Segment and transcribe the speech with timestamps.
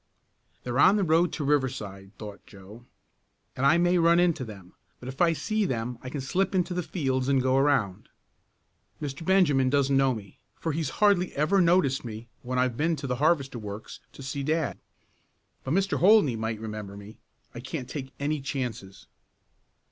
[0.63, 2.85] "They're on the road to Riverside," thought Joe,
[3.55, 6.73] "and I may run into them, but if I see them I can slip into
[6.73, 8.09] the fields and go around.
[8.99, 9.23] Mr.
[9.23, 13.17] Benjamin doesn't know me, for he's hardly ever noticed me when I've been to the
[13.17, 14.79] Harvester works to see dad.
[15.63, 15.99] But Mr.
[15.99, 17.19] Holdney might remember me.
[17.53, 19.05] I can't take any chances."